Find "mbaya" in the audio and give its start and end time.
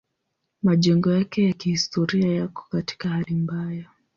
3.35-3.85